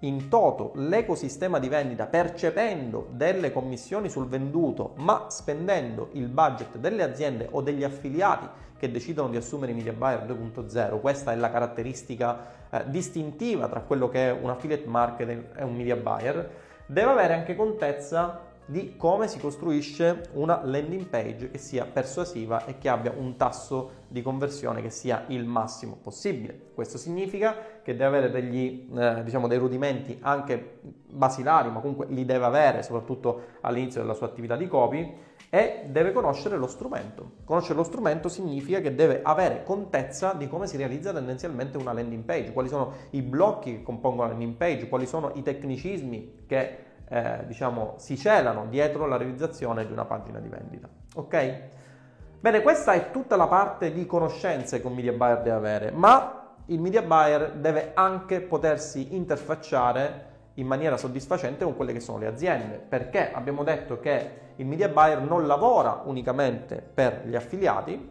in 0.00 0.28
toto 0.28 0.72
l'ecosistema 0.74 1.58
di 1.58 1.68
vendita 1.68 2.06
percependo 2.06 3.08
delle 3.12 3.50
commissioni 3.50 4.10
sul 4.10 4.28
venduto 4.28 4.92
ma 4.96 5.26
spendendo 5.28 6.10
il 6.12 6.28
budget 6.28 6.76
delle 6.76 7.02
aziende 7.02 7.48
o 7.50 7.62
degli 7.62 7.82
affiliati 7.82 8.46
che 8.78 8.90
decidono 8.90 9.28
di 9.28 9.36
assumere 9.36 9.72
media 9.72 9.92
buyer 9.92 10.24
2.0, 10.26 11.00
questa 11.00 11.32
è 11.32 11.36
la 11.36 11.50
caratteristica 11.50 12.38
eh, 12.68 12.82
distintiva 12.88 13.68
tra 13.68 13.80
quello 13.80 14.08
che 14.10 14.28
è 14.28 14.30
un 14.32 14.50
affiliate 14.50 14.86
marketing 14.86 15.44
e 15.56 15.64
un 15.64 15.74
media 15.74 15.96
buyer, 15.96 16.50
deve 16.84 17.10
avere 17.10 17.34
anche 17.34 17.56
contezza 17.56 18.40
di 18.66 18.96
come 18.96 19.28
si 19.28 19.38
costruisce 19.38 20.30
una 20.32 20.64
landing 20.64 21.06
page 21.06 21.50
che 21.50 21.58
sia 21.58 21.84
persuasiva 21.84 22.64
e 22.66 22.78
che 22.78 22.88
abbia 22.88 23.14
un 23.16 23.36
tasso 23.36 24.04
di 24.08 24.22
conversione 24.22 24.82
che 24.82 24.90
sia 24.90 25.24
il 25.28 25.44
massimo 25.44 25.96
possibile. 26.02 26.70
Questo 26.74 26.98
significa 26.98 27.56
che 27.82 27.92
deve 27.92 28.18
avere 28.18 28.30
degli, 28.30 28.90
eh, 28.92 29.22
diciamo, 29.22 29.46
dei 29.46 29.58
rudimenti 29.58 30.18
anche 30.20 30.80
basilari, 31.08 31.70
ma 31.70 31.78
comunque 31.78 32.06
li 32.08 32.24
deve 32.24 32.44
avere 32.44 32.82
soprattutto 32.82 33.42
all'inizio 33.60 34.00
della 34.00 34.14
sua 34.14 34.26
attività 34.26 34.56
di 34.56 34.66
copy 34.66 35.14
e 35.48 35.84
deve 35.86 36.12
conoscere 36.12 36.56
lo 36.56 36.66
strumento. 36.66 37.36
Conoscere 37.44 37.76
lo 37.76 37.84
strumento 37.84 38.28
significa 38.28 38.80
che 38.80 38.96
deve 38.96 39.20
avere 39.22 39.62
contezza 39.62 40.32
di 40.32 40.48
come 40.48 40.66
si 40.66 40.76
realizza 40.76 41.12
tendenzialmente 41.12 41.78
una 41.78 41.92
landing 41.92 42.24
page, 42.24 42.52
quali 42.52 42.68
sono 42.68 42.92
i 43.10 43.22
blocchi 43.22 43.76
che 43.76 43.82
compongono 43.82 44.24
la 44.24 44.30
landing 44.30 44.56
page, 44.56 44.88
quali 44.88 45.06
sono 45.06 45.30
i 45.34 45.42
tecnicismi 45.42 46.44
che 46.46 46.85
eh, 47.08 47.44
diciamo, 47.46 47.94
si 47.96 48.16
celano 48.16 48.66
dietro 48.68 49.06
la 49.06 49.16
realizzazione 49.16 49.86
di 49.86 49.92
una 49.92 50.04
pagina 50.04 50.38
di 50.38 50.48
vendita. 50.48 50.88
Ok? 51.14 51.62
Bene, 52.40 52.62
questa 52.62 52.92
è 52.92 53.10
tutta 53.10 53.36
la 53.36 53.46
parte 53.46 53.92
di 53.92 54.06
conoscenze 54.06 54.80
che 54.80 54.86
un 54.86 54.94
media 54.94 55.12
buyer 55.12 55.42
deve 55.42 55.56
avere, 55.56 55.90
ma 55.90 56.54
il 56.66 56.80
media 56.80 57.02
buyer 57.02 57.52
deve 57.52 57.92
anche 57.94 58.40
potersi 58.40 59.14
interfacciare 59.14 60.34
in 60.54 60.66
maniera 60.66 60.96
soddisfacente 60.96 61.64
con 61.64 61.76
quelle 61.76 61.92
che 61.92 62.00
sono 62.00 62.18
le 62.18 62.26
aziende, 62.26 62.76
perché 62.78 63.32
abbiamo 63.32 63.62
detto 63.62 64.00
che 64.00 64.44
il 64.56 64.66
media 64.66 64.88
buyer 64.88 65.20
non 65.20 65.46
lavora 65.46 66.02
unicamente 66.04 66.82
per 66.82 67.22
gli 67.26 67.36
affiliati, 67.36 68.10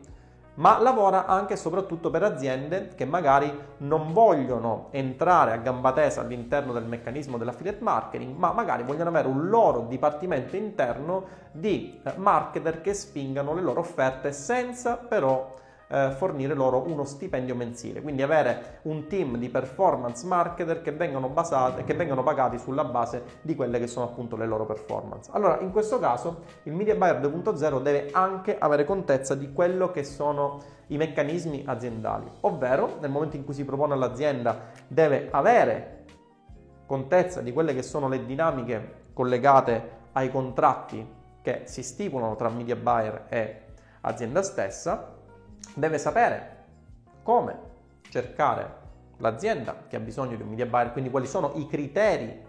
ma 0.55 0.79
lavora 0.79 1.25
anche 1.25 1.53
e 1.53 1.57
soprattutto 1.57 2.09
per 2.09 2.23
aziende 2.23 2.91
che 2.95 3.05
magari 3.05 3.51
non 3.77 4.13
vogliono 4.13 4.87
entrare 4.91 5.51
a 5.51 5.57
gamba 5.57 5.91
tesa 5.91 6.21
all'interno 6.21 6.73
del 6.73 6.85
meccanismo 6.85 7.37
dell'affiliate 7.37 7.83
marketing, 7.83 8.35
ma 8.35 8.51
magari 8.51 8.83
vogliono 8.83 9.09
avere 9.09 9.27
un 9.27 9.47
loro 9.47 9.85
dipartimento 9.87 10.55
interno 10.55 11.43
di 11.51 11.99
eh, 12.03 12.13
marketer 12.17 12.81
che 12.81 12.93
spingano 12.93 13.53
le 13.53 13.61
loro 13.61 13.79
offerte 13.81 14.31
senza 14.31 14.97
però 14.97 15.63
eh, 15.87 16.11
fornire 16.11 16.53
loro 16.53 16.83
uno 16.87 17.03
stipendio 17.03 17.55
mensile, 17.55 18.01
quindi 18.01 18.21
avere 18.21 18.79
un 18.83 19.07
team 19.07 19.37
di 19.37 19.49
performance 19.49 20.25
marketer 20.25 20.81
che 20.81 20.91
vengono, 20.91 21.29
basate, 21.29 21.83
che 21.83 21.93
vengono 21.93 22.23
pagati 22.23 22.57
sulla 22.57 22.83
base 22.83 23.23
di 23.41 23.55
quelle 23.55 23.79
che 23.79 23.87
sono 23.87 24.05
appunto 24.05 24.35
le 24.35 24.45
loro 24.45 24.65
performance. 24.65 25.29
Allora, 25.33 25.59
in 25.59 25.71
questo 25.71 25.99
caso 25.99 26.43
il 26.63 26.73
Media 26.73 26.95
Buyer 26.95 27.19
2.0 27.19 27.81
deve 27.81 28.09
anche 28.11 28.57
avere 28.57 28.85
contezza 28.85 29.35
di 29.35 29.51
quello 29.51 29.91
che 29.91 30.03
sono 30.03 30.61
i 30.87 30.97
meccanismi 30.97 31.63
aziendali, 31.65 32.29
ovvero 32.41 32.97
nel 32.99 33.09
momento 33.09 33.35
in 33.35 33.43
cui 33.43 33.53
si 33.53 33.65
propone 33.65 33.93
all'azienda 33.93 34.71
deve 34.87 35.29
avere 35.31 36.05
contezza 36.85 37.41
di 37.41 37.51
quelle 37.51 37.73
che 37.73 37.81
sono 37.81 38.07
le 38.07 38.25
dinamiche 38.25 39.03
collegate 39.13 40.03
ai 40.11 40.29
contratti 40.29 41.23
che 41.41 41.61
si 41.65 41.81
stipulano 41.81 42.35
tra 42.35 42.49
media 42.49 42.75
buyer 42.75 43.25
e 43.29 43.61
azienda 44.01 44.43
stessa 44.43 45.14
deve 45.73 45.97
sapere 45.97 46.63
come 47.23 47.57
cercare 48.09 48.83
l'azienda 49.17 49.83
che 49.87 49.95
ha 49.95 49.99
bisogno 49.99 50.35
di 50.35 50.41
un 50.41 50.49
media 50.49 50.65
buyer, 50.65 50.91
quindi 50.91 51.09
quali 51.09 51.27
sono 51.27 51.51
i 51.55 51.67
criteri 51.67 52.43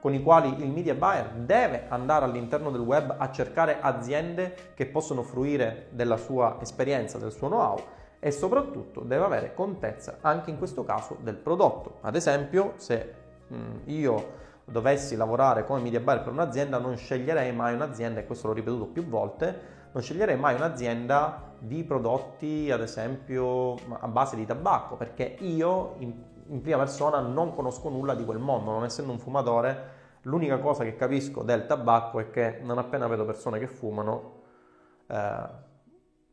con 0.00 0.14
i 0.14 0.22
quali 0.22 0.62
il 0.62 0.70
media 0.70 0.94
buyer 0.94 1.30
deve 1.32 1.86
andare 1.88 2.24
all'interno 2.24 2.70
del 2.70 2.80
web 2.80 3.14
a 3.18 3.30
cercare 3.30 3.78
aziende 3.80 4.72
che 4.74 4.86
possono 4.86 5.22
fruire 5.22 5.88
della 5.90 6.16
sua 6.16 6.58
esperienza, 6.60 7.18
del 7.18 7.32
suo 7.32 7.48
know-how 7.48 7.80
e 8.20 8.30
soprattutto 8.30 9.00
deve 9.00 9.24
avere 9.24 9.54
contezza 9.54 10.18
anche 10.20 10.50
in 10.50 10.58
questo 10.58 10.84
caso 10.84 11.16
del 11.20 11.34
prodotto. 11.34 11.98
Ad 12.02 12.14
esempio, 12.14 12.74
se 12.76 13.14
mh, 13.48 13.56
io 13.86 14.46
dovessi 14.64 15.16
lavorare 15.16 15.64
come 15.64 15.80
media 15.80 16.00
buyer 16.00 16.22
per 16.22 16.32
un'azienda, 16.32 16.78
non 16.78 16.96
sceglierei 16.96 17.52
mai 17.52 17.74
un'azienda, 17.74 18.20
e 18.20 18.26
questo 18.26 18.46
l'ho 18.48 18.52
ripetuto 18.52 18.86
più 18.86 19.04
volte, 19.04 19.76
non 19.92 20.02
sceglierei 20.02 20.36
mai 20.36 20.54
un'azienda 20.54 21.47
di 21.58 21.84
prodotti, 21.84 22.70
ad 22.70 22.80
esempio, 22.80 23.74
a 24.00 24.08
base 24.08 24.36
di 24.36 24.46
tabacco, 24.46 24.96
perché 24.96 25.36
io 25.40 25.94
in, 25.98 26.12
in 26.46 26.60
prima 26.60 26.78
persona 26.78 27.20
non 27.20 27.54
conosco 27.54 27.88
nulla 27.88 28.14
di 28.14 28.24
quel 28.24 28.38
mondo, 28.38 28.70
non 28.70 28.84
essendo 28.84 29.12
un 29.12 29.18
fumatore, 29.18 29.96
l'unica 30.22 30.58
cosa 30.58 30.84
che 30.84 30.96
capisco 30.96 31.42
del 31.42 31.66
tabacco 31.66 32.20
è 32.20 32.30
che 32.30 32.60
non 32.62 32.78
appena 32.78 33.06
vedo 33.06 33.24
persone 33.24 33.58
che 33.58 33.66
fumano, 33.66 34.42
eh, 35.06 35.66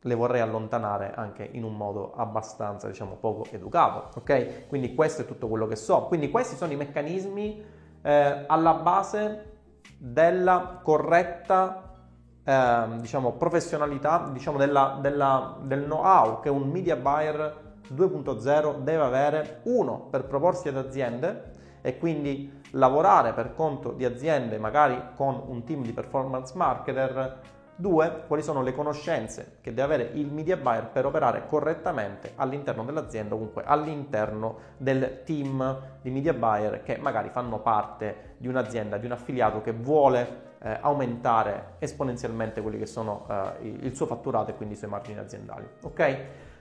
le 0.06 0.14
vorrei 0.14 0.42
allontanare 0.42 1.14
anche 1.16 1.44
in 1.44 1.64
un 1.64 1.76
modo 1.76 2.14
abbastanza, 2.14 2.88
diciamo, 2.88 3.16
poco 3.16 3.46
educato, 3.50 4.20
ok? 4.20 4.68
Quindi 4.68 4.94
questo 4.94 5.24
è 5.24 5.26
tutto 5.26 5.48
quello 5.48 5.66
che 5.66 5.76
so. 5.76 6.06
Quindi 6.06 6.30
questi 6.30 6.56
sono 6.56 6.72
i 6.72 6.76
meccanismi 6.76 7.66
eh, 8.04 8.44
alla 8.48 8.74
base 8.76 9.54
della 9.98 10.80
corretta 10.84 11.85
eh, 12.46 12.86
diciamo, 13.00 13.34
professionalità 13.34 14.30
diciamo, 14.32 14.58
della, 14.58 15.00
della, 15.02 15.58
del 15.62 15.84
know-how 15.84 16.40
che 16.40 16.50
un 16.50 16.70
media 16.70 16.96
buyer 16.96 17.64
2.0 17.92 18.80
deve 18.80 19.04
avere, 19.04 19.60
uno, 19.64 20.08
per 20.10 20.26
proporsi 20.26 20.68
ad 20.68 20.78
aziende 20.78 21.54
e 21.82 21.98
quindi 21.98 22.62
lavorare 22.72 23.34
per 23.34 23.54
conto 23.54 23.92
di 23.92 24.06
aziende 24.06 24.58
magari 24.58 25.00
con 25.16 25.42
un 25.48 25.64
team 25.64 25.84
di 25.84 25.92
performance 25.92 26.56
marketer, 26.56 27.40
due, 27.76 28.24
quali 28.28 28.42
sono 28.42 28.62
le 28.62 28.74
conoscenze 28.74 29.58
che 29.62 29.74
deve 29.74 29.94
avere 29.94 30.12
il 30.14 30.32
media 30.32 30.56
buyer 30.56 30.88
per 30.88 31.06
operare 31.06 31.46
correttamente 31.46 32.32
all'interno 32.36 32.86
dell'azienda 32.86 33.36
comunque 33.36 33.64
all'interno 33.66 34.58
del 34.78 35.24
team 35.26 35.98
di 36.02 36.10
media 36.10 36.34
buyer 36.34 36.84
che 36.84 36.98
magari 36.98 37.30
fanno 37.30 37.60
parte 37.60 38.36
di 38.38 38.48
un'azienda, 38.48 38.98
di 38.98 39.06
un 39.06 39.12
affiliato 39.12 39.62
che 39.62 39.74
vuole 39.74 40.45
eh, 40.62 40.78
aumentare 40.82 41.76
esponenzialmente 41.80 42.62
quelli 42.62 42.78
che 42.78 42.86
sono 42.86 43.28
eh, 43.30 43.68
il 43.82 43.96
suo 43.96 44.06
fatturato 44.06 44.52
e 44.52 44.56
quindi 44.56 44.76
i 44.76 44.78
suoi 44.78 44.90
margini 44.90 45.20
aziendali. 45.20 45.68
Ok? 45.82 46.18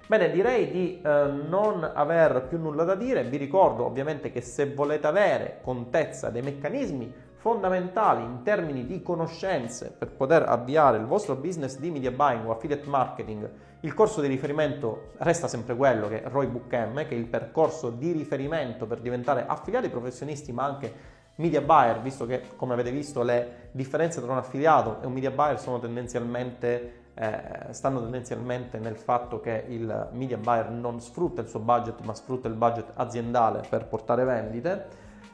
Bene, 0.06 0.30
direi 0.30 0.70
di 0.70 1.00
eh, 1.02 1.24
non 1.48 1.90
aver 1.94 2.46
più 2.46 2.58
nulla 2.58 2.84
da 2.84 2.94
dire. 2.94 3.24
Vi 3.24 3.38
ricordo 3.38 3.86
ovviamente 3.86 4.30
che 4.30 4.42
se 4.42 4.72
volete 4.74 5.06
avere 5.06 5.60
contezza 5.62 6.28
dei 6.28 6.42
meccanismi 6.42 7.12
fondamentali 7.36 8.22
in 8.22 8.42
termini 8.42 8.86
di 8.86 9.02
conoscenze 9.02 9.94
per 9.96 10.10
poter 10.10 10.48
avviare 10.48 10.98
il 10.98 11.04
vostro 11.04 11.36
business 11.36 11.78
di 11.78 11.90
media 11.90 12.10
buying 12.10 12.46
o 12.46 12.52
affiliate 12.52 12.88
marketing, 12.88 13.50
il 13.80 13.92
corso 13.92 14.22
di 14.22 14.28
riferimento 14.28 15.12
resta 15.18 15.46
sempre 15.46 15.76
quello 15.76 16.08
che 16.08 16.22
è 16.22 16.28
Roy 16.30 16.46
Book 16.46 16.72
M, 16.72 17.06
che 17.06 17.10
è 17.10 17.18
il 17.18 17.26
percorso 17.26 17.90
di 17.90 18.12
riferimento 18.12 18.86
per 18.86 19.00
diventare 19.00 19.44
affiliati 19.46 19.90
professionisti 19.90 20.52
ma 20.52 20.64
anche 20.64 20.94
media 21.36 21.60
buyer, 21.60 22.00
visto 22.00 22.26
che 22.26 22.42
come 22.56 22.74
avete 22.74 22.90
visto 22.90 23.22
le 23.22 23.68
differenze 23.72 24.20
tra 24.20 24.30
un 24.30 24.38
affiliato 24.38 25.00
e 25.02 25.06
un 25.06 25.12
media 25.12 25.30
buyer 25.30 25.58
sono 25.58 25.78
tendenzialmente 25.78 27.02
eh, 27.14 27.72
stanno 27.72 28.00
tendenzialmente 28.00 28.78
nel 28.78 28.96
fatto 28.96 29.40
che 29.40 29.64
il 29.68 30.08
media 30.12 30.36
buyer 30.36 30.70
non 30.70 31.00
sfrutta 31.00 31.42
il 31.42 31.48
suo 31.48 31.60
budget 31.60 32.00
ma 32.00 32.12
sfrutta 32.12 32.48
il 32.48 32.54
budget 32.54 32.90
aziendale 32.94 33.62
per 33.68 33.86
portare 33.86 34.24
vendite. 34.24 34.86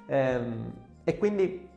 Ehm, 0.07 0.73
e 1.05 1.17
quindi 1.17 1.70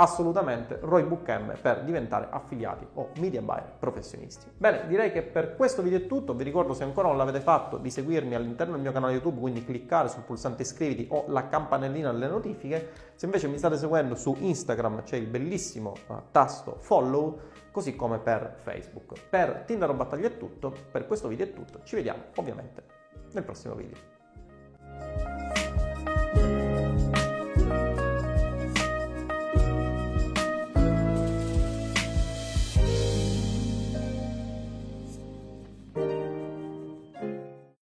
assolutamente 0.00 0.78
Roy 0.80 1.02
Book 1.02 1.58
per 1.60 1.82
diventare 1.84 2.28
affiliati 2.30 2.86
o 2.94 3.10
media 3.18 3.42
buyer 3.42 3.74
professionisti. 3.78 4.46
Bene, 4.56 4.86
direi 4.86 5.12
che 5.12 5.22
per 5.22 5.56
questo 5.56 5.82
video 5.82 5.98
è 5.98 6.06
tutto, 6.06 6.34
vi 6.34 6.42
ricordo 6.42 6.72
se 6.72 6.84
ancora 6.84 7.08
non 7.08 7.18
l'avete 7.18 7.40
fatto 7.40 7.76
di 7.76 7.90
seguirmi 7.90 8.34
all'interno 8.34 8.72
del 8.72 8.82
mio 8.82 8.92
canale 8.92 9.12
YouTube, 9.12 9.38
quindi 9.38 9.62
cliccare 9.64 10.08
sul 10.08 10.22
pulsante 10.22 10.62
iscriviti 10.62 11.06
o 11.10 11.24
la 11.28 11.48
campanellina 11.48 12.10
delle 12.12 12.28
notifiche, 12.28 12.90
se 13.14 13.26
invece 13.26 13.48
mi 13.48 13.58
state 13.58 13.76
seguendo 13.76 14.14
su 14.14 14.34
Instagram 14.38 15.02
c'è 15.02 15.16
il 15.16 15.26
bellissimo 15.26 15.92
uh, 16.06 16.14
tasto 16.30 16.76
follow, 16.80 17.38
così 17.70 17.94
come 17.94 18.18
per 18.18 18.54
Facebook. 18.56 19.20
Per 19.28 19.64
Tinder 19.66 19.90
o 19.90 19.94
Battaglia 19.94 20.28
è 20.28 20.36
tutto, 20.38 20.74
per 20.90 21.06
questo 21.06 21.28
video 21.28 21.46
è 21.46 21.52
tutto, 21.52 21.80
ci 21.84 21.96
vediamo 21.96 22.22
ovviamente 22.36 22.82
nel 23.32 23.44
prossimo 23.44 23.74
video. 23.74 25.29